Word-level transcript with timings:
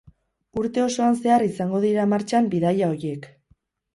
Urte 0.61 0.81
osoan 0.85 1.17
zehar 1.25 1.43
izango 1.49 1.81
dira 1.83 2.07
martxan 2.15 2.49
bidaia 2.55 2.91
horiek. 2.95 3.29